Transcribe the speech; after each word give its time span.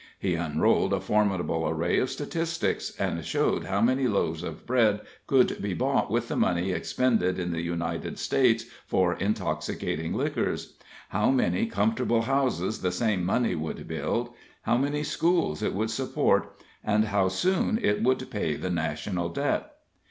He 0.17 0.33
unrolled 0.33 0.93
a 0.93 0.99
formidable 0.99 1.69
array 1.69 1.99
of 1.99 2.09
statistics, 2.09 2.95
and 2.97 3.23
showed 3.23 3.65
how 3.65 3.81
many 3.81 4.07
loaves 4.07 4.41
of 4.41 4.65
bread 4.65 5.01
could 5.27 5.61
be 5.61 5.75
bought 5.75 6.09
with 6.09 6.27
the 6.27 6.35
money 6.35 6.71
expended 6.71 7.37
in 7.37 7.51
the 7.51 7.61
United 7.61 8.17
States 8.17 8.65
for 8.87 9.13
intoxicating 9.13 10.15
liquors; 10.15 10.73
how 11.09 11.29
many 11.29 11.67
comfortable 11.67 12.23
houses 12.23 12.81
the 12.81 12.91
same 12.91 13.23
money 13.23 13.53
would 13.53 13.87
build; 13.87 14.29
how 14.63 14.75
many 14.75 15.03
schools 15.03 15.61
it 15.61 15.75
would 15.75 15.91
support; 15.91 16.57
and 16.83 17.05
how 17.05 17.27
soon 17.27 17.77
it 17.79 18.01
would 18.01 18.31
pay 18.31 18.55
the 18.55 18.71
National 18.71 19.29
Debt. 19.29 19.71